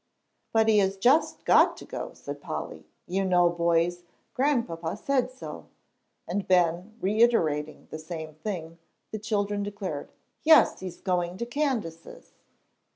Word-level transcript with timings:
"But 0.51 0.67
he 0.67 0.79
has 0.79 0.97
just 0.97 1.45
got 1.45 1.77
to 1.77 1.85
go," 1.85 2.13
said 2.15 2.41
Polly; 2.41 2.87
"you 3.05 3.23
know, 3.23 3.51
boys, 3.51 4.01
Grandpapa 4.33 4.89
has 4.89 5.01
said 5.01 5.29
so." 5.29 5.67
And 6.27 6.47
Ben 6.47 6.95
reiterating 6.99 7.87
the 7.91 7.99
same 7.99 8.33
thing, 8.33 8.79
the 9.11 9.19
children 9.19 9.61
declared, 9.61 10.11
"Yes, 10.41 10.79
he's 10.79 10.99
going 11.01 11.37
to 11.37 11.45
Candace's." 11.45 12.31